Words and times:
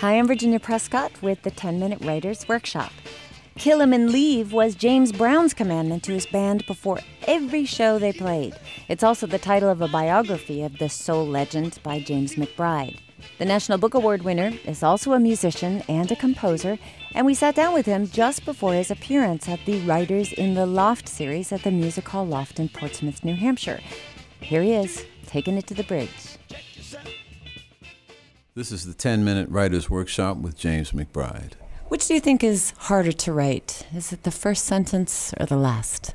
Hi, 0.00 0.16
I'm 0.16 0.26
Virginia 0.26 0.58
Prescott 0.58 1.20
with 1.20 1.42
the 1.42 1.50
10 1.50 1.78
Minute 1.78 2.02
Writers 2.02 2.48
Workshop. 2.48 2.90
Kill 3.58 3.82
'em 3.82 3.92
and 3.92 4.10
leave 4.10 4.50
was 4.50 4.74
James 4.74 5.12
Brown's 5.12 5.52
commandment 5.52 6.04
to 6.04 6.12
his 6.12 6.24
band 6.24 6.64
before 6.64 7.00
every 7.26 7.66
show 7.66 7.98
they 7.98 8.14
played. 8.14 8.54
It's 8.88 9.04
also 9.04 9.26
the 9.26 9.38
title 9.38 9.68
of 9.68 9.82
a 9.82 9.88
biography 9.88 10.62
of 10.62 10.78
the 10.78 10.88
soul 10.88 11.26
legend 11.26 11.78
by 11.82 12.00
James 12.00 12.36
McBride. 12.36 12.96
The 13.36 13.44
National 13.44 13.76
Book 13.76 13.92
Award 13.92 14.22
winner 14.22 14.54
is 14.64 14.82
also 14.82 15.12
a 15.12 15.20
musician 15.20 15.82
and 15.86 16.10
a 16.10 16.16
composer, 16.16 16.78
and 17.14 17.26
we 17.26 17.34
sat 17.34 17.54
down 17.54 17.74
with 17.74 17.84
him 17.84 18.08
just 18.08 18.46
before 18.46 18.72
his 18.72 18.90
appearance 18.90 19.50
at 19.50 19.66
the 19.66 19.80
Writers 19.80 20.32
in 20.32 20.54
the 20.54 20.64
Loft 20.64 21.10
series 21.10 21.52
at 21.52 21.62
the 21.62 21.70
Music 21.70 22.08
Hall 22.08 22.26
Loft 22.26 22.58
in 22.58 22.70
Portsmouth, 22.70 23.22
New 23.22 23.36
Hampshire. 23.36 23.80
Here 24.40 24.62
he 24.62 24.72
is, 24.72 25.04
taking 25.26 25.58
it 25.58 25.66
to 25.66 25.74
the 25.74 25.84
bridge. 25.84 26.39
This 28.60 28.72
is 28.72 28.84
the 28.84 28.92
10 28.92 29.24
minute 29.24 29.48
writer's 29.48 29.88
workshop 29.88 30.36
with 30.36 30.54
James 30.54 30.92
McBride. 30.92 31.52
Which 31.88 32.06
do 32.06 32.12
you 32.12 32.20
think 32.20 32.44
is 32.44 32.74
harder 32.76 33.10
to 33.10 33.32
write? 33.32 33.86
Is 33.94 34.12
it 34.12 34.24
the 34.24 34.30
first 34.30 34.66
sentence 34.66 35.32
or 35.40 35.46
the 35.46 35.56
last? 35.56 36.14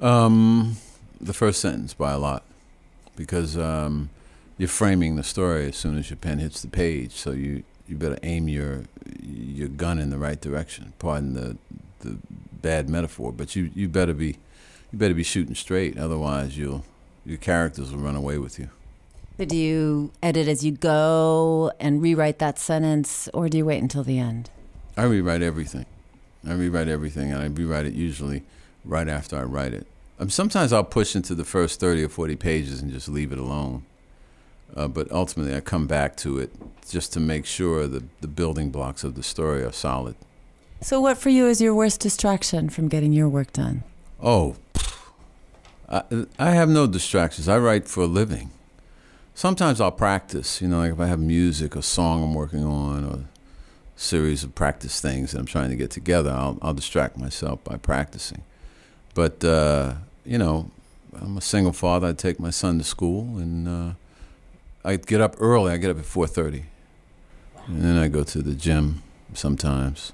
Um, 0.00 0.74
the 1.20 1.32
first 1.32 1.60
sentence 1.60 1.94
by 1.94 2.10
a 2.10 2.18
lot, 2.18 2.42
because 3.14 3.56
um, 3.56 4.10
you're 4.58 4.68
framing 4.68 5.14
the 5.14 5.22
story 5.22 5.68
as 5.68 5.76
soon 5.76 5.96
as 5.96 6.10
your 6.10 6.16
pen 6.16 6.40
hits 6.40 6.62
the 6.62 6.66
page. 6.66 7.12
So 7.12 7.30
you, 7.30 7.62
you 7.86 7.94
better 7.94 8.18
aim 8.24 8.48
your 8.48 8.86
your 9.22 9.68
gun 9.68 10.00
in 10.00 10.10
the 10.10 10.18
right 10.18 10.40
direction. 10.40 10.94
Pardon 10.98 11.34
the 11.34 11.56
the 12.00 12.18
bad 12.60 12.88
metaphor, 12.88 13.30
but 13.30 13.54
you, 13.54 13.70
you 13.72 13.88
better 13.88 14.14
be 14.14 14.36
you 14.90 14.98
better 14.98 15.14
be 15.14 15.22
shooting 15.22 15.54
straight. 15.54 15.96
Otherwise, 15.96 16.58
you'll 16.58 16.84
your 17.24 17.38
characters 17.38 17.92
will 17.92 18.00
run 18.00 18.16
away 18.16 18.38
with 18.38 18.58
you. 18.58 18.70
Do 19.36 19.56
you 19.56 20.12
edit 20.22 20.46
as 20.46 20.64
you 20.64 20.70
go 20.70 21.72
and 21.80 22.00
rewrite 22.00 22.38
that 22.38 22.56
sentence, 22.56 23.28
or 23.34 23.48
do 23.48 23.58
you 23.58 23.64
wait 23.64 23.82
until 23.82 24.04
the 24.04 24.16
end? 24.16 24.48
I 24.96 25.02
rewrite 25.02 25.42
everything. 25.42 25.86
I 26.46 26.52
rewrite 26.52 26.86
everything, 26.86 27.32
and 27.32 27.42
I 27.42 27.46
rewrite 27.46 27.84
it 27.84 27.94
usually 27.94 28.44
right 28.84 29.08
after 29.08 29.36
I 29.36 29.42
write 29.42 29.74
it. 29.74 29.88
Um, 30.20 30.30
sometimes 30.30 30.72
I'll 30.72 30.84
push 30.84 31.16
into 31.16 31.34
the 31.34 31.44
first 31.44 31.80
30 31.80 32.04
or 32.04 32.08
40 32.08 32.36
pages 32.36 32.80
and 32.80 32.92
just 32.92 33.08
leave 33.08 33.32
it 33.32 33.38
alone. 33.38 33.84
Uh, 34.76 34.86
but 34.86 35.10
ultimately, 35.10 35.56
I 35.56 35.60
come 35.60 35.88
back 35.88 36.16
to 36.18 36.38
it 36.38 36.52
just 36.88 37.12
to 37.14 37.20
make 37.20 37.44
sure 37.44 37.88
that 37.88 38.20
the 38.20 38.28
building 38.28 38.70
blocks 38.70 39.02
of 39.02 39.16
the 39.16 39.24
story 39.24 39.64
are 39.64 39.72
solid. 39.72 40.14
So, 40.80 41.00
what 41.00 41.18
for 41.18 41.30
you 41.30 41.46
is 41.46 41.60
your 41.60 41.74
worst 41.74 41.98
distraction 42.00 42.68
from 42.68 42.86
getting 42.86 43.12
your 43.12 43.28
work 43.28 43.52
done? 43.52 43.82
Oh, 44.22 44.54
I, 45.88 46.02
I 46.38 46.50
have 46.50 46.68
no 46.68 46.86
distractions. 46.86 47.48
I 47.48 47.58
write 47.58 47.88
for 47.88 48.04
a 48.04 48.06
living. 48.06 48.50
Sometimes 49.36 49.80
I'll 49.80 49.90
practice, 49.90 50.62
you 50.62 50.68
know, 50.68 50.78
like 50.78 50.92
if 50.92 51.00
I 51.00 51.06
have 51.06 51.18
music, 51.18 51.74
a 51.74 51.82
song 51.82 52.22
I'm 52.22 52.34
working 52.34 52.64
on, 52.64 53.04
or 53.04 53.14
a 53.14 53.24
series 53.96 54.44
of 54.44 54.54
practice 54.54 55.00
things 55.00 55.32
that 55.32 55.40
I'm 55.40 55.46
trying 55.46 55.70
to 55.70 55.76
get 55.76 55.90
together, 55.90 56.30
I'll, 56.30 56.56
I'll 56.62 56.72
distract 56.72 57.18
myself 57.18 57.62
by 57.64 57.76
practicing. 57.76 58.42
But, 59.12 59.44
uh, 59.44 59.94
you 60.24 60.38
know, 60.38 60.70
I'm 61.20 61.36
a 61.36 61.40
single 61.40 61.72
father. 61.72 62.08
I 62.08 62.12
take 62.12 62.38
my 62.38 62.50
son 62.50 62.78
to 62.78 62.84
school, 62.84 63.38
and 63.38 63.68
uh, 63.68 63.92
I 64.84 64.96
get 64.96 65.20
up 65.20 65.34
early. 65.40 65.72
I 65.72 65.78
get 65.78 65.90
up 65.90 65.98
at 65.98 66.04
4.30. 66.04 66.64
And 67.66 67.82
then 67.82 67.96
I 67.96 68.06
go 68.06 68.22
to 68.22 68.40
the 68.40 68.54
gym 68.54 69.02
sometimes, 69.32 70.12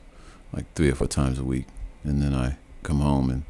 like 0.52 0.72
three 0.74 0.90
or 0.90 0.94
four 0.94 1.08
times 1.08 1.38
a 1.38 1.44
week. 1.44 1.66
And 2.04 2.22
then 2.22 2.34
I 2.34 2.56
come 2.82 3.00
home 3.00 3.28
and 3.28 3.42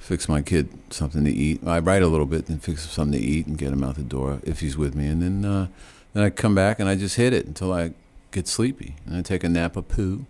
fix 0.00 0.28
my 0.28 0.42
kid 0.42 0.68
something 0.90 1.24
to 1.24 1.30
eat. 1.30 1.60
I 1.64 1.78
write 1.78 2.02
a 2.02 2.08
little 2.08 2.26
bit 2.26 2.48
and 2.48 2.60
fix 2.60 2.84
him 2.84 2.90
something 2.90 3.20
to 3.20 3.24
eat 3.24 3.46
and 3.46 3.56
get 3.56 3.72
him 3.72 3.84
out 3.84 3.94
the 3.94 4.02
door 4.02 4.40
if 4.42 4.58
he's 4.60 4.76
with 4.76 4.96
me. 4.96 5.06
And 5.06 5.22
then 5.22 5.44
uh, 5.44 5.68
then 6.14 6.24
I 6.24 6.30
come 6.30 6.54
back 6.54 6.80
and 6.80 6.88
I 6.88 6.96
just 6.96 7.16
hit 7.16 7.32
it 7.32 7.46
until 7.46 7.72
I 7.72 7.92
get 8.32 8.48
sleepy. 8.48 8.96
And 9.06 9.16
I 9.16 9.22
take 9.22 9.44
a 9.44 9.48
nap 9.48 9.76
of 9.76 9.88
poo, 9.88 10.26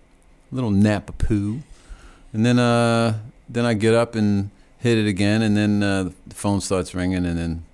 a 0.51 0.55
little 0.55 0.71
nap 0.71 1.09
of 1.09 1.17
poo. 1.19 1.63
And 2.33 2.45
then 2.45 2.59
uh, 2.59 3.21
then 3.49 3.65
I 3.65 3.75
get 3.75 3.95
up 3.95 4.15
and 4.15 4.51
hit 4.79 4.99
it 4.99 5.07
again. 5.07 5.41
And 5.41 5.57
then 5.57 5.83
uh, 5.83 6.11
the 6.27 6.35
phone 6.35 6.61
starts 6.61 6.95
ringing. 6.95 7.25
And 7.25 7.39
then, 7.39 7.65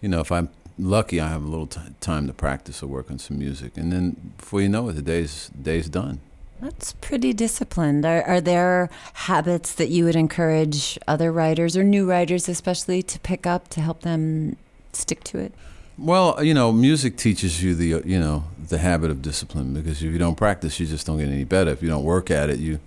you 0.00 0.08
know, 0.08 0.20
if 0.20 0.30
I'm 0.30 0.50
lucky, 0.78 1.20
I 1.20 1.28
have 1.28 1.42
a 1.42 1.48
little 1.48 1.66
t- 1.66 1.80
time 2.00 2.26
to 2.26 2.32
practice 2.32 2.82
or 2.82 2.86
work 2.86 3.10
on 3.10 3.18
some 3.18 3.38
music. 3.38 3.76
And 3.76 3.90
then 3.90 4.34
before 4.36 4.60
you 4.60 4.68
know 4.68 4.88
it, 4.90 4.92
the 4.92 5.02
day's, 5.02 5.50
day's 5.60 5.88
done. 5.88 6.20
That's 6.62 6.92
pretty 6.92 7.32
disciplined. 7.32 8.06
Are, 8.06 8.22
are 8.22 8.40
there 8.40 8.88
habits 9.14 9.74
that 9.74 9.88
you 9.88 10.04
would 10.04 10.14
encourage 10.14 10.96
other 11.08 11.32
writers 11.32 11.76
or 11.76 11.82
new 11.82 12.08
writers, 12.08 12.48
especially, 12.48 13.02
to 13.02 13.18
pick 13.18 13.48
up 13.48 13.66
to 13.70 13.80
help 13.80 14.02
them 14.02 14.56
stick 14.92 15.24
to 15.24 15.38
it? 15.38 15.52
Well, 15.98 16.40
you 16.40 16.54
know, 16.54 16.70
music 16.70 17.16
teaches 17.16 17.64
you 17.64 17.74
the 17.74 18.08
you 18.08 18.20
know 18.20 18.44
the 18.68 18.78
habit 18.78 19.10
of 19.10 19.22
discipline 19.22 19.74
because 19.74 20.04
if 20.04 20.12
you 20.12 20.18
don't 20.18 20.36
practice, 20.36 20.78
you 20.78 20.86
just 20.86 21.04
don't 21.04 21.18
get 21.18 21.26
any 21.26 21.42
better. 21.42 21.72
If 21.72 21.82
you 21.82 21.88
don't 21.88 22.04
work 22.04 22.30
at 22.30 22.48
it, 22.48 22.60
you 22.60 22.78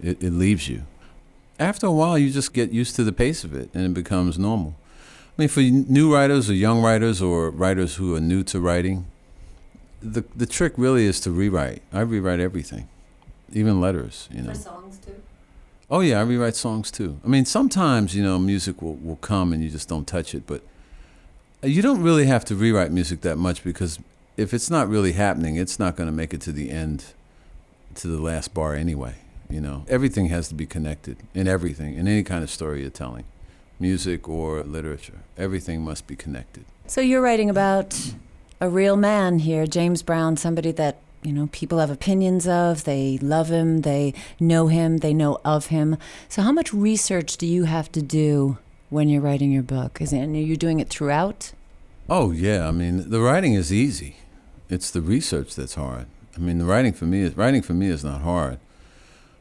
it, 0.00 0.22
it 0.22 0.32
leaves 0.32 0.68
you. 0.68 0.84
After 1.58 1.88
a 1.88 1.92
while, 1.92 2.16
you 2.16 2.30
just 2.30 2.54
get 2.54 2.70
used 2.70 2.94
to 2.94 3.02
the 3.02 3.12
pace 3.12 3.42
of 3.42 3.54
it, 3.54 3.70
and 3.74 3.84
it 3.86 3.92
becomes 3.92 4.38
normal. 4.38 4.76
I 5.36 5.42
mean, 5.42 5.48
for 5.48 5.62
new 5.62 6.14
writers 6.14 6.48
or 6.48 6.54
young 6.54 6.80
writers 6.80 7.20
or 7.20 7.50
writers 7.50 7.96
who 7.96 8.14
are 8.14 8.20
new 8.20 8.44
to 8.44 8.60
writing, 8.60 9.06
the 10.00 10.22
the 10.36 10.46
trick 10.46 10.74
really 10.76 11.06
is 11.06 11.18
to 11.22 11.32
rewrite. 11.32 11.82
I 11.92 12.02
rewrite 12.02 12.38
everything 12.38 12.86
even 13.52 13.80
letters, 13.80 14.28
you 14.32 14.42
know. 14.42 14.50
For 14.50 14.58
songs 14.58 14.98
too. 14.98 15.22
Oh 15.90 16.00
yeah, 16.00 16.20
I 16.20 16.22
rewrite 16.22 16.54
songs 16.54 16.90
too. 16.90 17.18
I 17.24 17.28
mean, 17.28 17.44
sometimes 17.44 18.14
you 18.14 18.22
know 18.22 18.38
music 18.38 18.80
will 18.80 18.94
will 18.96 19.16
come 19.16 19.52
and 19.52 19.62
you 19.62 19.70
just 19.70 19.88
don't 19.88 20.06
touch 20.06 20.34
it, 20.34 20.46
but 20.46 20.62
uh, 21.62 21.66
you 21.66 21.82
don't 21.82 22.02
really 22.02 22.26
have 22.26 22.44
to 22.46 22.54
rewrite 22.54 22.92
music 22.92 23.22
that 23.22 23.36
much 23.36 23.64
because 23.64 23.98
if 24.36 24.54
it's 24.54 24.70
not 24.70 24.88
really 24.88 25.12
happening, 25.12 25.56
it's 25.56 25.78
not 25.78 25.96
going 25.96 26.08
to 26.08 26.12
make 26.12 26.32
it 26.32 26.40
to 26.42 26.52
the 26.52 26.70
end, 26.70 27.06
to 27.96 28.08
the 28.08 28.20
last 28.20 28.54
bar 28.54 28.74
anyway. 28.74 29.14
You 29.48 29.60
know, 29.60 29.84
everything 29.88 30.26
has 30.26 30.48
to 30.48 30.54
be 30.54 30.64
connected 30.64 31.16
in 31.34 31.48
everything, 31.48 31.96
in 31.96 32.06
any 32.06 32.22
kind 32.22 32.44
of 32.44 32.50
story 32.50 32.82
you're 32.82 32.90
telling, 32.90 33.24
music 33.80 34.28
or 34.28 34.62
literature. 34.62 35.18
Everything 35.36 35.82
must 35.82 36.06
be 36.06 36.14
connected. 36.14 36.64
So 36.86 37.00
you're 37.00 37.20
writing 37.20 37.50
about 37.50 38.14
a 38.60 38.68
real 38.68 38.96
man 38.96 39.40
here, 39.40 39.66
James 39.66 40.02
Brown, 40.02 40.36
somebody 40.36 40.70
that 40.72 40.98
you 41.22 41.32
know 41.32 41.48
people 41.52 41.78
have 41.78 41.90
opinions 41.90 42.48
of 42.48 42.84
they 42.84 43.18
love 43.18 43.50
him 43.50 43.82
they 43.82 44.14
know 44.38 44.68
him 44.68 44.98
they 44.98 45.12
know 45.12 45.38
of 45.44 45.66
him. 45.66 45.96
So 46.28 46.42
how 46.42 46.52
much 46.52 46.72
research 46.72 47.36
do 47.36 47.46
you 47.46 47.64
have 47.64 47.92
to 47.92 48.02
do 48.02 48.58
when 48.88 49.08
you're 49.08 49.20
writing 49.20 49.52
your 49.52 49.62
book? 49.62 50.00
Is 50.00 50.12
it, 50.12 50.18
and 50.18 50.34
are 50.34 50.38
you're 50.38 50.56
doing 50.56 50.80
it 50.80 50.88
throughout? 50.88 51.52
Oh 52.08 52.32
yeah 52.32 52.66
i 52.66 52.70
mean 52.70 53.10
the 53.10 53.20
writing 53.20 53.54
is 53.54 53.72
easy. 53.72 54.16
It's 54.68 54.90
the 54.90 55.02
research 55.02 55.54
that's 55.54 55.74
hard. 55.74 56.06
I 56.36 56.40
mean 56.40 56.58
the 56.58 56.64
writing 56.64 56.92
for 56.92 57.04
me 57.04 57.20
is 57.22 57.36
writing 57.36 57.62
for 57.62 57.74
me 57.74 57.88
is 57.88 58.04
not 58.04 58.22
hard. 58.22 58.58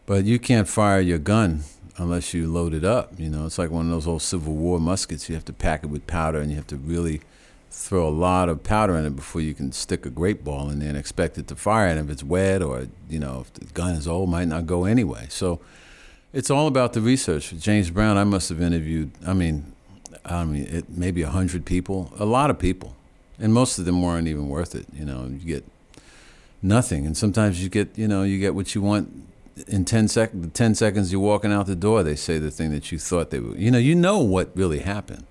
But 0.06 0.26
you 0.26 0.40
can't 0.40 0.68
fire 0.68 1.00
your 1.00 1.20
gun 1.20 1.62
unless 1.98 2.34
you 2.34 2.52
load 2.52 2.74
it 2.74 2.84
up 2.84 3.14
you 3.18 3.30
know? 3.30 3.46
It's 3.46 3.58
like 3.58 3.72
one 3.72 3.86
of 3.86 3.92
those 3.92 4.08
old 4.08 4.22
civil 4.22 4.54
war 4.54 4.80
muskets. 4.80 5.30
You 5.30 5.36
have 5.36 5.46
to 5.46 5.54
pack 5.54 5.84
it 5.84 5.88
with 5.88 6.08
powder 6.08 6.40
and 6.40 6.50
you 6.50 6.58
have 6.58 6.68
to 6.68 6.78
really 6.78 7.22
throw 7.72 8.08
a 8.08 8.10
lot 8.10 8.50
of 8.50 8.64
powder 8.64 8.98
in 8.98 9.06
it 9.06 9.16
before 9.16 9.42
you 9.42 9.54
can 9.54 9.72
stick 9.72 10.06
a 10.06 10.10
grape 10.10 10.44
ball 10.44 10.70
in 10.70 10.80
there 10.80 10.90
and 10.90 10.98
expect 10.98 11.38
it 11.38 11.48
to 11.48 11.56
fire. 11.56 11.88
And 11.88 12.00
if 12.00 12.10
it's 12.10 12.24
wet 12.24 12.62
or 12.62 12.88
you 13.10 13.20
know 13.20 13.42
if 13.42 13.54
the 13.54 13.66
gun 13.66 13.96
is 13.96 14.08
old, 14.08 14.30
might 14.30 14.48
not 14.48 14.66
go 14.66 14.86
anyway. 14.86 15.28
So 15.30 15.60
it's 16.34 16.50
all 16.50 16.68
about 16.68 16.94
the 16.94 17.02
research. 17.02 17.52
James 17.52 17.90
Brown, 17.90 18.18
I 18.18 18.24
must 18.24 18.50
have 18.50 18.62
interviewed. 18.62 19.12
I 19.26 19.34
mean, 19.34 19.74
I 20.26 20.46
mean, 20.46 20.68
it, 20.68 20.90
maybe 20.90 21.22
a 21.22 21.30
hundred 21.30 21.66
people, 21.66 22.12
a 22.20 22.26
lot 22.26 22.50
of 22.50 22.60
people, 22.60 22.96
and 23.40 23.54
most 23.54 23.80
of 23.80 23.86
them 23.86 24.02
weren't 24.02 24.28
even 24.28 24.50
worth 24.50 24.76
it. 24.76 24.86
You 24.94 25.06
know, 25.06 25.26
you 25.26 25.40
get 25.40 25.66
nothing, 26.62 27.06
and 27.06 27.16
sometimes 27.16 27.64
you 27.64 27.70
get 27.70 27.98
you 27.98 28.08
know 28.08 28.24
you 28.24 28.40
get 28.40 28.56
what 28.56 28.76
you 28.76 28.82
want 28.82 29.26
in 29.68 29.84
10 29.84 30.08
sec- 30.08 30.32
10 30.54 30.74
seconds 30.74 31.12
you're 31.12 31.20
walking 31.20 31.52
out 31.52 31.66
the 31.66 31.76
door 31.76 32.02
they 32.02 32.16
say 32.16 32.38
the 32.38 32.50
thing 32.50 32.72
that 32.72 32.94
you 32.94 32.98
thought 32.98 33.30
they 33.30 33.40
would 33.40 33.60
you 33.60 33.70
know 33.70 33.78
you 33.78 33.94
know 33.94 34.20
what 34.20 34.50
really 34.56 34.80
happened 34.80 35.26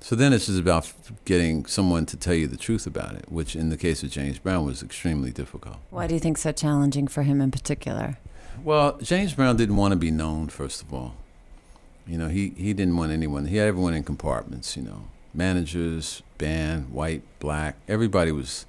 so 0.00 0.14
then 0.14 0.32
it's 0.32 0.46
just 0.46 0.60
about 0.60 0.92
getting 1.24 1.64
someone 1.66 2.06
to 2.06 2.16
tell 2.16 2.34
you 2.34 2.46
the 2.46 2.56
truth 2.56 2.86
about 2.86 3.14
it, 3.14 3.24
which 3.30 3.56
in 3.56 3.70
the 3.70 3.76
case 3.76 4.02
of 4.02 4.10
James 4.10 4.38
Brown 4.38 4.66
was 4.66 4.82
extremely 4.82 5.30
difficult. 5.30 5.76
Why 5.90 6.06
do 6.06 6.14
you 6.14 6.20
think 6.20 6.38
so 6.38 6.52
challenging 6.52 7.08
for 7.08 7.22
him 7.22 7.40
in 7.40 7.50
particular? 7.50 8.18
Well, 8.62 8.98
James 8.98 9.34
Brown 9.34 9.56
didn't 9.56 9.76
want 9.76 9.92
to 9.92 9.96
be 9.96 10.10
known, 10.10 10.48
first 10.48 10.82
of 10.82 10.92
all. 10.92 11.14
You 12.06 12.18
know, 12.18 12.28
he, 12.28 12.50
he 12.50 12.74
didn't 12.74 12.96
want 12.96 13.12
anyone, 13.12 13.46
he 13.46 13.56
had 13.56 13.68
everyone 13.68 13.94
in 13.94 14.04
compartments, 14.04 14.76
you 14.76 14.82
know, 14.82 15.04
managers, 15.32 16.22
band, 16.38 16.90
white, 16.92 17.22
black, 17.38 17.76
everybody 17.88 18.30
was. 18.30 18.66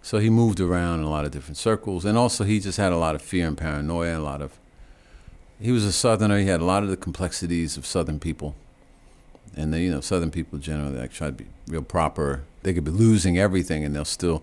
So 0.00 0.18
he 0.18 0.30
moved 0.30 0.58
around 0.58 1.00
in 1.00 1.04
a 1.04 1.10
lot 1.10 1.26
of 1.26 1.32
different 1.32 1.58
circles. 1.58 2.04
And 2.04 2.16
also, 2.16 2.44
he 2.44 2.60
just 2.60 2.78
had 2.78 2.92
a 2.92 2.96
lot 2.96 3.14
of 3.14 3.20
fear 3.20 3.46
and 3.46 3.58
paranoia, 3.58 4.18
a 4.18 4.20
lot 4.20 4.40
of. 4.40 4.58
He 5.60 5.70
was 5.70 5.84
a 5.84 5.92
Southerner, 5.92 6.38
he 6.38 6.46
had 6.46 6.60
a 6.60 6.64
lot 6.64 6.82
of 6.82 6.88
the 6.88 6.96
complexities 6.96 7.76
of 7.76 7.84
Southern 7.84 8.20
people 8.20 8.54
and 9.56 9.72
the, 9.72 9.80
you 9.80 9.90
know 9.90 10.00
Southern 10.00 10.30
people 10.30 10.58
generally 10.58 10.98
like 10.98 11.12
try 11.12 11.28
to 11.28 11.32
be 11.32 11.46
real 11.66 11.82
proper. 11.82 12.42
They 12.62 12.74
could 12.74 12.84
be 12.84 12.90
losing 12.90 13.38
everything, 13.38 13.84
and 13.84 13.94
they'll 13.94 14.04
still 14.04 14.42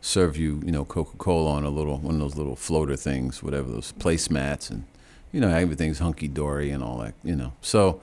serve 0.00 0.36
you, 0.36 0.60
you 0.64 0.70
know, 0.70 0.84
Coca 0.84 1.16
Cola 1.16 1.52
on 1.52 1.64
a 1.64 1.70
little 1.70 1.96
one 1.98 2.14
of 2.14 2.20
those 2.20 2.36
little 2.36 2.56
floater 2.56 2.96
things, 2.96 3.42
whatever 3.42 3.70
those 3.70 3.92
placemats, 3.92 4.70
and 4.70 4.84
you 5.32 5.40
know 5.40 5.48
everything's 5.48 5.98
hunky 5.98 6.28
dory 6.28 6.70
and 6.70 6.82
all 6.82 6.98
that, 6.98 7.14
you 7.22 7.34
know. 7.34 7.52
So 7.62 8.00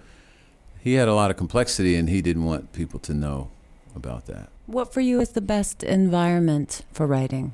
he 0.80 0.95
had 0.95 1.07
a 1.07 1.13
lot 1.13 1.30
of 1.31 1.38
complexity, 1.38 1.95
and 1.95 2.09
he 2.09 2.21
didn't 2.21 2.45
want 2.45 2.74
people 2.74 3.00
to 3.01 3.13
know 3.13 3.50
about 3.95 4.25
that. 4.25 4.50
What 4.65 4.94
for 4.94 5.01
you 5.01 5.19
is 5.21 5.30
the 5.30 5.42
best 5.42 5.83
environment 5.83 6.83
for 6.92 7.06
writing? 7.06 7.53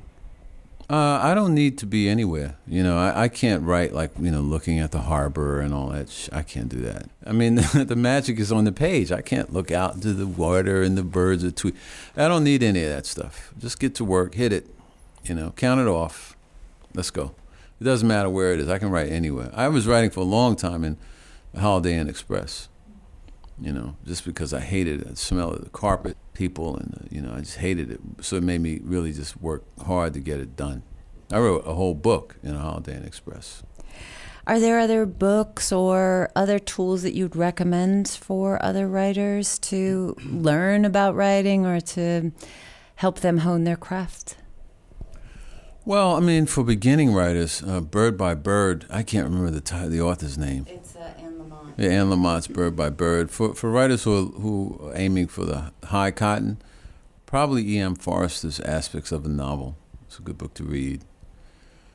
Uh, 0.90 1.20
I 1.22 1.34
don't 1.34 1.54
need 1.54 1.76
to 1.78 1.86
be 1.86 2.08
anywhere. 2.08 2.56
You 2.66 2.82
know, 2.82 2.96
I, 2.96 3.24
I 3.24 3.28
can't 3.28 3.62
write 3.62 3.92
like 3.92 4.10
you 4.18 4.30
know 4.30 4.40
looking 4.40 4.78
at 4.78 4.90
the 4.90 5.00
harbor 5.00 5.60
and 5.60 5.74
all 5.74 5.88
that. 5.88 6.08
Sh- 6.08 6.30
I 6.32 6.42
can't 6.42 6.70
do 6.70 6.78
that. 6.80 7.10
I 7.26 7.32
mean, 7.32 7.56
the 7.74 7.96
magic 7.96 8.38
is 8.38 8.50
on 8.50 8.64
the 8.64 8.72
page. 8.72 9.12
I 9.12 9.20
can't 9.20 9.52
look 9.52 9.70
out 9.70 9.96
into 9.96 10.14
the 10.14 10.26
water 10.26 10.82
and 10.82 10.96
the 10.96 11.02
birds 11.02 11.44
are 11.44 11.50
tweet. 11.50 11.74
I 12.16 12.26
don't 12.26 12.42
need 12.42 12.62
any 12.62 12.82
of 12.84 12.88
that 12.88 13.04
stuff. 13.04 13.52
Just 13.58 13.78
get 13.78 13.94
to 13.96 14.04
work, 14.04 14.34
hit 14.34 14.50
it. 14.50 14.66
You 15.24 15.34
know, 15.34 15.52
count 15.56 15.78
it 15.80 15.88
off. 15.88 16.36
Let's 16.94 17.10
go. 17.10 17.34
It 17.80 17.84
doesn't 17.84 18.08
matter 18.08 18.30
where 18.30 18.54
it 18.54 18.60
is. 18.60 18.68
I 18.70 18.78
can 18.78 18.90
write 18.90 19.12
anywhere. 19.12 19.50
I 19.52 19.68
was 19.68 19.86
writing 19.86 20.08
for 20.08 20.20
a 20.20 20.24
long 20.24 20.56
time 20.56 20.84
in 20.84 20.96
Holiday 21.54 21.98
Inn 21.98 22.08
Express. 22.08 22.68
You 23.60 23.72
know, 23.72 23.96
just 24.06 24.24
because 24.24 24.54
I 24.54 24.60
hated 24.60 25.00
the 25.00 25.16
smell 25.16 25.50
of 25.50 25.64
the 25.64 25.70
carpet, 25.70 26.16
people, 26.32 26.76
and 26.76 26.94
uh, 26.94 27.06
you 27.10 27.20
know, 27.20 27.34
I 27.34 27.40
just 27.40 27.56
hated 27.56 27.90
it. 27.90 28.00
So 28.20 28.36
it 28.36 28.42
made 28.42 28.60
me 28.60 28.80
really 28.82 29.12
just 29.12 29.40
work 29.40 29.64
hard 29.84 30.14
to 30.14 30.20
get 30.20 30.38
it 30.38 30.56
done. 30.56 30.82
I 31.32 31.38
wrote 31.38 31.66
a 31.66 31.74
whole 31.74 31.94
book 31.94 32.36
in 32.42 32.54
a 32.54 32.58
Holiday 32.58 32.96
Inn 32.96 33.04
Express. 33.04 33.62
Are 34.46 34.58
there 34.58 34.78
other 34.78 35.04
books 35.04 35.72
or 35.72 36.30
other 36.34 36.58
tools 36.58 37.02
that 37.02 37.14
you'd 37.14 37.36
recommend 37.36 38.08
for 38.08 38.62
other 38.64 38.88
writers 38.88 39.58
to 39.58 40.16
learn 40.24 40.84
about 40.84 41.14
writing 41.14 41.66
or 41.66 41.80
to 41.80 42.32
help 42.94 43.20
them 43.20 43.38
hone 43.38 43.64
their 43.64 43.76
craft? 43.76 44.36
Well, 45.84 46.16
I 46.16 46.20
mean, 46.20 46.46
for 46.46 46.64
beginning 46.64 47.12
writers, 47.12 47.62
uh, 47.62 47.80
Bird 47.80 48.16
by 48.16 48.34
Bird, 48.34 48.86
I 48.88 49.02
can't 49.02 49.24
remember 49.24 49.50
the 49.50 49.60
t- 49.60 49.88
the 49.88 50.00
author's 50.00 50.38
name. 50.38 50.66
It's 50.68 50.96
uh. 50.96 51.27
Yeah, 51.78 51.90
Anne 51.90 52.10
Lamott's 52.10 52.48
Bird 52.48 52.74
by 52.74 52.90
Bird. 52.90 53.30
For 53.30 53.54
for 53.54 53.70
writers 53.70 54.02
who 54.02 54.12
are, 54.18 54.40
who 54.40 54.80
are 54.82 54.96
aiming 54.96 55.28
for 55.28 55.44
the 55.44 55.72
high 55.84 56.10
cotton, 56.10 56.60
probably 57.24 57.76
E.M. 57.76 57.94
Forster's 57.94 58.58
Aspects 58.58 59.12
of 59.12 59.24
a 59.24 59.28
Novel. 59.28 59.76
It's 60.08 60.18
a 60.18 60.22
good 60.22 60.36
book 60.36 60.54
to 60.54 60.64
read. 60.64 61.02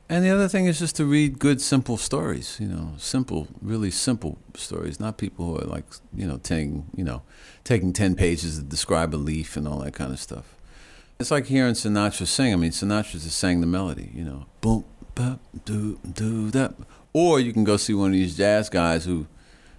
And 0.08 0.24
the 0.24 0.30
other 0.30 0.48
thing 0.48 0.64
is 0.64 0.78
just 0.78 0.96
to 0.96 1.04
read 1.04 1.38
good, 1.38 1.60
simple 1.60 1.98
stories. 1.98 2.56
You 2.58 2.68
know, 2.68 2.92
simple, 2.96 3.46
really 3.60 3.90
simple 3.90 4.38
stories. 4.54 4.98
Not 4.98 5.18
people 5.18 5.44
who 5.44 5.58
are 5.58 5.66
like, 5.66 5.84
you 6.14 6.26
know, 6.26 6.38
taking, 6.38 6.86
you 6.96 7.04
know, 7.04 7.20
taking 7.62 7.92
ten 7.92 8.14
pages 8.14 8.56
to 8.56 8.64
describe 8.64 9.14
a 9.14 9.16
leaf 9.16 9.54
and 9.54 9.68
all 9.68 9.80
that 9.80 9.92
kind 9.92 10.12
of 10.12 10.18
stuff. 10.18 10.54
It's 11.20 11.30
like 11.30 11.46
hearing 11.46 11.74
Sinatra 11.74 12.26
sing. 12.26 12.54
I 12.54 12.56
mean, 12.56 12.70
Sinatra 12.70 13.12
just 13.22 13.38
sang 13.38 13.60
the 13.60 13.66
melody. 13.66 14.10
You 14.14 14.24
know, 14.24 14.46
boom, 14.62 14.86
bop, 15.14 15.40
do, 15.66 15.98
do 16.10 16.50
that. 16.52 16.74
Or 17.12 17.38
you 17.38 17.52
can 17.52 17.64
go 17.64 17.76
see 17.76 17.92
one 17.92 18.08
of 18.08 18.12
these 18.14 18.36
jazz 18.36 18.70
guys 18.70 19.04
who, 19.04 19.26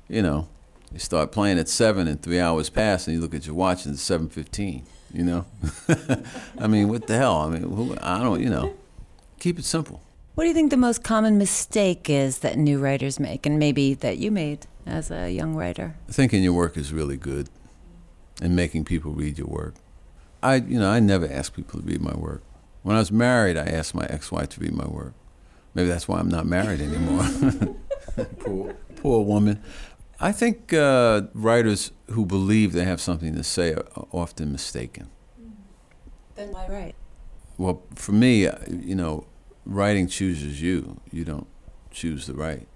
you 0.10 0.22
know, 0.22 0.48
you 0.92 1.00
start 1.00 1.32
playing 1.32 1.60
at 1.60 1.68
seven 1.68 2.08
and 2.08 2.22
three 2.22 2.40
hours 2.40 2.70
pass, 2.70 3.08
and 3.08 3.16
you 3.16 3.22
look 3.22 3.34
at 3.34 3.46
your 3.46 3.56
watch 3.56 3.86
and 3.86 3.96
it's 3.96 4.04
seven 4.04 4.30
fifteen. 4.30 4.86
You 5.14 5.24
know, 5.24 5.46
I 6.60 6.68
mean, 6.68 6.90
what 6.90 7.08
the 7.08 7.16
hell? 7.18 7.38
I 7.38 7.50
mean, 7.50 7.62
who, 7.64 7.96
I 8.02 8.22
don't. 8.22 8.42
You 8.42 8.50
know, 8.50 8.74
keep 9.40 9.58
it 9.60 9.66
simple. 9.66 10.02
What 10.36 10.44
do 10.44 10.48
you 10.50 10.54
think 10.54 10.72
the 10.72 10.78
most 10.78 11.04
common 11.04 11.38
mistake 11.38 12.10
is 12.10 12.40
that 12.40 12.58
new 12.58 12.78
writers 12.78 13.20
make, 13.20 13.46
and 13.46 13.58
maybe 13.58 13.94
that 13.94 14.18
you 14.18 14.32
made 14.32 14.68
as 14.86 15.10
a 15.10 15.32
young 15.32 15.56
writer? 15.56 15.96
Thinking 16.10 16.44
your 16.44 16.54
work 16.54 16.76
is 16.76 16.92
really 16.92 17.16
good, 17.16 17.50
and 18.42 18.56
making 18.56 18.84
people 18.86 19.12
read 19.12 19.38
your 19.38 19.48
work. 19.48 19.76
I, 20.44 20.56
you 20.56 20.80
know, 20.80 20.90
I 20.90 21.00
never 21.00 21.28
ask 21.32 21.56
people 21.56 21.80
to 21.80 21.86
read 21.86 22.02
my 22.02 22.14
work. 22.14 22.44
When 22.84 22.96
I 22.96 23.00
was 23.00 23.12
married, 23.12 23.58
I 23.58 23.64
asked 23.64 23.96
my 23.96 24.06
ex-wife 24.06 24.50
to 24.50 24.60
read 24.60 24.74
my 24.74 24.86
work. 24.86 25.14
Maybe 25.74 25.90
that's 25.90 26.08
why 26.08 26.20
I'm 26.20 26.30
not 26.30 26.46
married 26.46 26.82
anymore. 26.82 27.28
poor, 28.40 28.76
poor 28.96 29.26
woman. 29.26 29.62
I 30.26 30.32
think 30.32 30.74
uh, 30.74 31.22
writers 31.36 31.92
who 32.10 32.26
believe 32.26 32.74
they 32.74 32.84
have 32.84 33.00
something 33.00 33.36
to 33.36 33.44
say 33.44 33.76
are 33.76 34.08
often 34.12 34.52
mistaken. 34.52 35.12
Then 36.34 36.52
why 36.52 36.66
write? 36.68 36.96
Well, 37.60 37.84
for 37.94 38.12
me, 38.12 38.48
uh, 38.48 38.58
you 38.68 38.96
know, 38.96 39.28
writing 39.68 40.08
chooses 40.08 40.60
you. 40.60 41.00
You 41.12 41.26
don't 41.26 41.46
choose 41.92 42.26
to 42.26 42.34
write. 42.34 42.68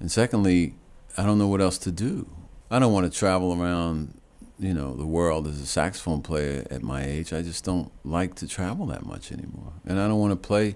And 0.00 0.10
secondly, 0.10 0.74
I 1.16 1.22
don't 1.22 1.38
know 1.38 1.46
what 1.46 1.60
else 1.60 1.78
to 1.78 1.92
do. 1.92 2.28
I 2.72 2.80
don't 2.80 2.92
want 2.92 3.10
to 3.10 3.16
travel 3.16 3.52
around, 3.62 4.20
you 4.58 4.74
know, 4.74 4.96
the 4.96 5.06
world 5.06 5.46
as 5.46 5.60
a 5.60 5.66
saxophone 5.66 6.22
player 6.22 6.66
at 6.72 6.82
my 6.82 7.04
age. 7.04 7.32
I 7.32 7.42
just 7.42 7.64
don't 7.64 7.92
like 8.04 8.34
to 8.36 8.48
travel 8.48 8.86
that 8.86 9.06
much 9.06 9.30
anymore. 9.30 9.74
And 9.86 10.00
I 10.00 10.08
don't 10.08 10.18
want 10.18 10.32
to 10.32 10.48
play 10.48 10.74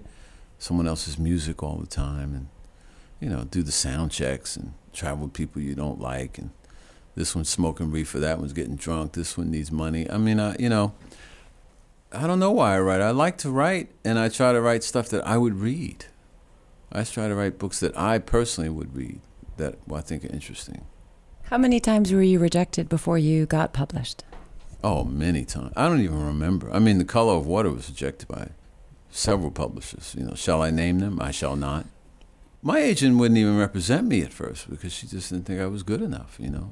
someone 0.59 0.87
else's 0.87 1.19
music 1.19 1.61
all 1.61 1.75
the 1.75 1.87
time 1.87 2.33
and, 2.33 2.47
you 3.19 3.27
know, 3.27 3.43
do 3.43 3.63
the 3.63 3.73
sound 3.73 4.11
checks 4.11 4.55
and 4.55 4.75
travel 4.95 5.25
with 5.25 5.33
people 5.33 5.61
you 5.61 5.75
don't 5.75 5.99
like 5.99 6.37
and 6.37 6.51
this 7.15 7.33
one's 7.33 7.49
smoking 7.49 7.91
reefer, 7.91 8.19
that 8.19 8.39
one's 8.39 8.53
getting 8.53 8.75
drunk, 8.75 9.13
this 9.13 9.37
one 9.37 9.49
needs 9.49 9.71
money. 9.71 10.09
I 10.09 10.17
mean, 10.17 10.39
I, 10.39 10.55
you 10.59 10.69
know, 10.69 10.93
I 12.11 12.27
don't 12.27 12.39
know 12.39 12.51
why 12.51 12.75
I 12.75 12.79
write. 12.79 13.01
I 13.01 13.11
like 13.11 13.37
to 13.39 13.49
write, 13.49 13.89
and 14.03 14.19
I 14.19 14.29
try 14.29 14.51
to 14.51 14.61
write 14.61 14.83
stuff 14.83 15.09
that 15.09 15.25
I 15.25 15.37
would 15.37 15.55
read. 15.55 16.05
I 16.91 17.03
try 17.03 17.27
to 17.27 17.35
write 17.35 17.57
books 17.57 17.79
that 17.79 17.97
I 17.97 18.19
personally 18.19 18.69
would 18.69 18.95
read 18.95 19.19
that 19.57 19.75
I 19.93 20.01
think 20.01 20.23
are 20.23 20.33
interesting. 20.33 20.85
How 21.43 21.57
many 21.57 21.79
times 21.79 22.11
were 22.11 22.21
you 22.21 22.39
rejected 22.39 22.89
before 22.89 23.17
you 23.17 23.45
got 23.45 23.73
published? 23.73 24.23
Oh, 24.83 25.03
many 25.03 25.45
times. 25.45 25.73
I 25.75 25.87
don't 25.87 26.01
even 26.01 26.25
remember. 26.25 26.71
I 26.71 26.79
mean, 26.79 26.97
The 26.97 27.05
Color 27.05 27.33
of 27.33 27.45
Water 27.45 27.69
was 27.71 27.89
rejected 27.89 28.27
by 28.27 28.49
several 29.09 29.51
publishers. 29.51 30.15
You 30.17 30.25
know, 30.25 30.35
shall 30.35 30.61
I 30.61 30.69
name 30.69 30.99
them? 30.99 31.21
I 31.21 31.31
shall 31.31 31.55
not. 31.55 31.85
My 32.65 32.79
agent 32.79 33.19
wouldn't 33.19 33.37
even 33.37 33.59
represent 33.59 34.07
me 34.07 34.23
at 34.23 34.33
first 34.33 34.67
because 34.67 34.91
she 34.91 35.05
just 35.05 35.29
didn't 35.29 35.45
think 35.45 35.61
I 35.61 35.67
was 35.67 35.83
good 35.83 36.01
enough. 36.01 36.37
You 36.39 36.49
know, 36.49 36.71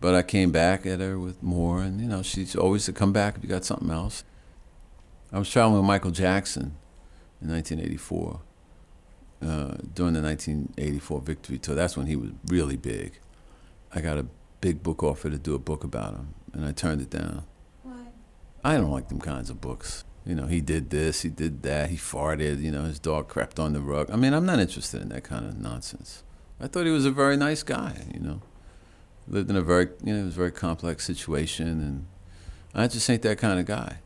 but 0.00 0.12
I 0.12 0.22
came 0.22 0.50
back 0.50 0.84
at 0.84 0.98
her 0.98 1.16
with 1.16 1.40
more, 1.44 1.80
and 1.80 2.00
you 2.00 2.08
know, 2.08 2.22
she's 2.22 2.56
always 2.56 2.86
to 2.86 2.92
come 2.92 3.12
back 3.12 3.36
if 3.36 3.44
you 3.44 3.48
got 3.48 3.64
something 3.64 3.88
else. 3.88 4.24
I 5.32 5.38
was 5.38 5.48
traveling 5.48 5.76
with 5.76 5.86
Michael 5.86 6.10
Jackson 6.10 6.74
in 7.40 7.50
1984 7.50 8.40
uh, 9.40 9.46
during 9.94 10.14
the 10.14 10.22
1984 10.22 11.20
Victory 11.20 11.58
Tour. 11.58 11.76
That's 11.76 11.96
when 11.96 12.06
he 12.06 12.16
was 12.16 12.30
really 12.48 12.76
big. 12.76 13.20
I 13.94 14.00
got 14.00 14.18
a 14.18 14.26
big 14.60 14.82
book 14.82 15.04
offer 15.04 15.30
to 15.30 15.38
do 15.38 15.54
a 15.54 15.60
book 15.60 15.84
about 15.84 16.14
him, 16.14 16.34
and 16.52 16.64
I 16.64 16.72
turned 16.72 17.00
it 17.00 17.10
down. 17.10 17.44
Why? 17.84 18.08
I 18.64 18.76
don't 18.76 18.90
like 18.90 19.08
them 19.08 19.20
kinds 19.20 19.50
of 19.50 19.60
books. 19.60 20.02
You 20.28 20.34
know, 20.34 20.46
he 20.46 20.60
did 20.60 20.90
this, 20.90 21.22
he 21.22 21.30
did 21.30 21.62
that, 21.62 21.88
he 21.88 21.96
farted, 21.96 22.60
you 22.62 22.70
know, 22.70 22.84
his 22.84 22.98
dog 22.98 23.28
crept 23.28 23.58
on 23.58 23.72
the 23.72 23.80
rug. 23.80 24.10
I 24.10 24.16
mean, 24.16 24.34
I'm 24.34 24.44
not 24.44 24.58
interested 24.58 25.00
in 25.00 25.08
that 25.08 25.24
kind 25.24 25.46
of 25.46 25.58
nonsense. 25.58 26.22
I 26.60 26.66
thought 26.66 26.84
he 26.84 26.92
was 26.92 27.06
a 27.06 27.10
very 27.10 27.38
nice 27.38 27.62
guy, 27.62 28.04
you 28.12 28.20
know. 28.20 28.42
Lived 29.26 29.48
in 29.48 29.56
a 29.56 29.62
very, 29.62 29.88
you 30.04 30.12
know, 30.12 30.20
it 30.20 30.24
was 30.26 30.34
a 30.34 30.38
very 30.38 30.52
complex 30.52 31.06
situation, 31.06 31.66
and 31.66 32.06
I 32.74 32.88
just 32.88 33.08
ain't 33.08 33.22
that 33.22 33.38
kind 33.38 33.58
of 33.58 33.64
guy. 33.64 34.00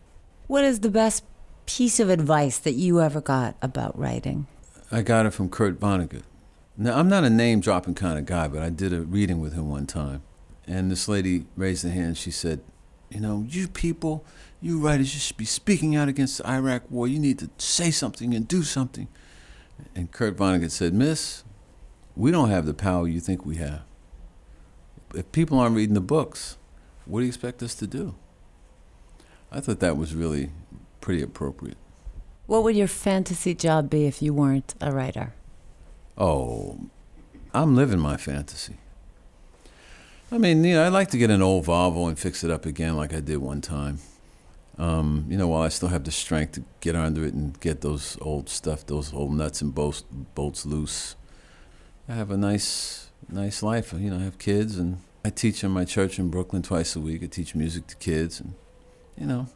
What 0.46 0.62
is 0.62 0.78
the 0.78 0.90
best 0.90 1.24
piece 1.66 1.98
of 1.98 2.08
advice 2.08 2.58
that 2.58 2.74
you 2.74 3.00
ever 3.00 3.20
got 3.20 3.56
about 3.60 3.98
writing? 3.98 4.46
I 4.92 5.02
got 5.02 5.26
it 5.26 5.30
from 5.30 5.48
Kurt 5.48 5.80
Vonnegut. 5.80 6.22
Now, 6.76 6.98
I'm 7.00 7.08
not 7.08 7.24
a 7.24 7.30
name 7.30 7.58
dropping 7.60 7.94
kind 7.94 8.16
of 8.16 8.26
guy, 8.26 8.46
but 8.46 8.62
I 8.62 8.70
did 8.70 8.92
a 8.92 9.00
reading 9.00 9.40
with 9.40 9.54
him 9.54 9.68
one 9.68 9.86
time. 9.86 10.22
And 10.68 10.88
this 10.88 11.08
lady 11.08 11.46
raised 11.56 11.82
her 11.82 11.90
hand. 11.90 12.16
She 12.16 12.30
said, 12.30 12.60
You 13.12 13.20
know, 13.20 13.44
you 13.46 13.68
people, 13.68 14.24
you 14.62 14.78
writers, 14.78 15.12
you 15.12 15.20
should 15.20 15.36
be 15.36 15.44
speaking 15.44 15.94
out 15.94 16.08
against 16.08 16.38
the 16.38 16.48
Iraq 16.48 16.90
war. 16.90 17.06
You 17.06 17.18
need 17.18 17.38
to 17.40 17.50
say 17.58 17.90
something 17.90 18.32
and 18.32 18.48
do 18.48 18.62
something. 18.62 19.06
And 19.94 20.10
Kurt 20.10 20.36
Vonnegut 20.36 20.70
said, 20.70 20.94
Miss, 20.94 21.44
we 22.16 22.30
don't 22.30 22.48
have 22.48 22.64
the 22.64 22.72
power 22.72 23.06
you 23.06 23.20
think 23.20 23.44
we 23.44 23.56
have. 23.56 23.82
If 25.14 25.30
people 25.30 25.58
aren't 25.58 25.76
reading 25.76 25.94
the 25.94 26.00
books, 26.00 26.56
what 27.04 27.20
do 27.20 27.24
you 27.24 27.28
expect 27.28 27.62
us 27.62 27.74
to 27.76 27.86
do? 27.86 28.14
I 29.50 29.60
thought 29.60 29.80
that 29.80 29.98
was 29.98 30.14
really 30.14 30.50
pretty 31.02 31.20
appropriate. 31.20 31.76
What 32.46 32.62
would 32.64 32.76
your 32.76 32.88
fantasy 32.88 33.54
job 33.54 33.90
be 33.90 34.06
if 34.06 34.22
you 34.22 34.32
weren't 34.32 34.74
a 34.80 34.90
writer? 34.90 35.34
Oh, 36.16 36.88
I'm 37.52 37.76
living 37.76 37.98
my 37.98 38.16
fantasy. 38.16 38.78
I 40.32 40.38
mean, 40.38 40.64
you 40.64 40.74
know, 40.74 40.86
I'd 40.86 40.94
like 40.94 41.10
to 41.10 41.18
get 41.18 41.28
an 41.28 41.42
old 41.42 41.66
Volvo 41.66 42.08
and 42.08 42.18
fix 42.18 42.42
it 42.42 42.50
up 42.50 42.64
again 42.64 42.96
like 42.96 43.12
I 43.12 43.20
did 43.20 43.36
one 43.36 43.60
time. 43.60 43.98
Um, 44.78 45.26
you 45.28 45.36
know, 45.36 45.46
while 45.46 45.60
I 45.60 45.68
still 45.68 45.90
have 45.90 46.04
the 46.04 46.10
strength 46.10 46.52
to 46.52 46.64
get 46.80 46.96
under 46.96 47.26
it 47.26 47.34
and 47.34 47.60
get 47.60 47.82
those 47.82 48.16
old 48.22 48.48
stuff, 48.48 48.86
those 48.86 49.12
old 49.12 49.34
nuts 49.34 49.60
and 49.60 49.74
bolts, 49.74 50.00
bolts 50.34 50.64
loose. 50.64 51.16
I 52.08 52.14
have 52.14 52.30
a 52.30 52.38
nice, 52.38 53.10
nice 53.28 53.62
life. 53.62 53.92
You 53.92 54.08
know, 54.08 54.16
I 54.16 54.22
have 54.22 54.38
kids 54.38 54.78
and 54.78 55.02
I 55.22 55.28
teach 55.28 55.62
in 55.62 55.70
my 55.70 55.84
church 55.84 56.18
in 56.18 56.30
Brooklyn 56.30 56.62
twice 56.62 56.96
a 56.96 57.00
week. 57.00 57.22
I 57.22 57.26
teach 57.26 57.54
music 57.54 57.86
to 57.88 57.96
kids 57.96 58.40
and, 58.40 58.54
you 59.18 59.26
know, 59.26 59.48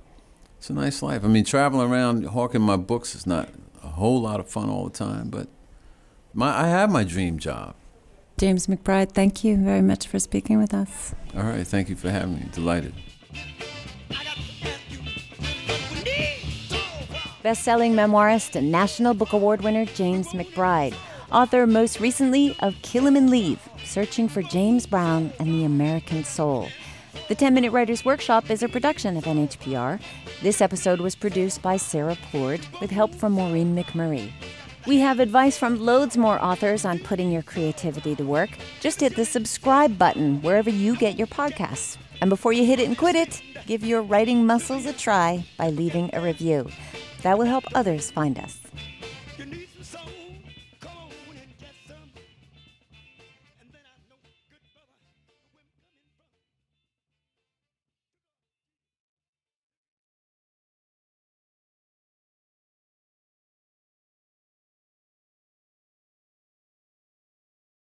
it's 0.59 0.68
a 0.68 0.75
nice 0.75 1.00
life. 1.00 1.25
I 1.25 1.28
mean, 1.28 1.45
traveling 1.47 1.90
around 1.90 2.26
hawking 2.26 2.61
my 2.61 2.76
books 2.76 3.14
is 3.14 3.26
not 3.26 3.49
a 3.83 3.88
whole 3.88 4.21
lot 4.21 4.40
of 4.40 4.50
fun 4.50 4.68
all 4.68 4.85
the 4.85 4.90
time, 4.90 5.30
but 5.30 5.49
my, 6.35 6.64
I 6.64 6.66
have 6.66 6.90
my 6.90 7.02
dream 7.02 7.38
job. 7.38 7.76
James 8.38 8.66
McBride, 8.66 9.12
thank 9.12 9.45
you 9.45 9.57
very 9.57 9.81
much 9.81 10.07
for 10.07 10.19
speaking 10.19 10.59
with 10.59 10.75
us. 10.75 11.14
All 11.35 11.43
right, 11.43 11.66
thank 11.66 11.88
you 11.88 11.97
for 11.97 12.11
having 12.11 12.35
me. 12.35 12.45
Delighted. 12.52 12.93
Best-selling 17.43 17.95
memoirist 17.95 18.57
and 18.57 18.71
National 18.71 19.14
Book 19.14 19.33
Award 19.33 19.62
winner 19.62 19.87
James 19.87 20.28
McBride, 20.28 20.95
author 21.33 21.66
most 21.66 21.99
recently 22.00 22.57
of 22.61 22.75
Kill 22.83 23.07
'Em 23.07 23.16
and 23.16 23.31
Leave: 23.31 23.61
Searching 23.85 24.28
for 24.28 24.43
James 24.43 24.85
Brown 24.85 25.33
and 25.38 25.49
the 25.49 25.64
American 25.64 26.25
Soul. 26.25 26.69
The 27.28 27.35
10 27.35 27.55
Minute 27.55 27.73
Writers 27.73 28.05
Workshop 28.05 28.50
is 28.50 28.62
a 28.62 28.69
production 28.69 29.16
of 29.16 29.26
NHPR. 29.26 29.99
This 30.43 30.61
episode 30.61 31.00
was 31.00 31.14
produced 31.14 31.62
by 31.62 31.78
Sarah 31.78 32.19
Plourde 32.31 32.66
with 32.81 32.90
help 32.90 33.14
from 33.14 33.33
Maureen 33.33 33.75
McMurray. 33.75 34.31
We 34.87 34.99
have 35.00 35.19
advice 35.19 35.59
from 35.59 35.81
loads 35.81 36.16
more 36.16 36.40
authors 36.40 36.85
on 36.85 37.00
putting 37.00 37.33
your 37.33 37.43
creativity 37.43 38.14
to 38.14 38.25
work. 38.25 38.50
Just 38.81 39.00
hit 39.00 39.16
the 39.16 39.25
subscribe 39.25 39.99
button 39.99 40.40
wherever 40.43 40.71
you 40.71 40.97
get 40.97 41.19
your 41.19 41.26
podcasts. 41.26 41.97
And 42.21 42.31
before 42.31 42.52
you 42.52 42.64
hit 42.64 42.78
it 42.78 42.87
and 42.87 42.97
quit 42.97 43.16
it, 43.16 43.43
give 43.66 43.83
your 43.83 44.00
writing 44.00 44.47
muscles 44.47 44.87
a 44.87 44.93
try 44.93 45.45
by 45.59 45.71
leaving 45.71 46.11
a 46.12 46.21
review. 46.21 46.71
That 47.23 47.37
will 47.37 47.47
help 47.47 47.64
others 47.75 48.12
find 48.12 48.38
us. 48.38 48.61